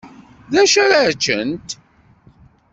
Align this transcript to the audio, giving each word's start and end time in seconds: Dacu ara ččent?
Dacu 0.53 0.79
ara 0.85 1.15
ččent? 1.19 1.69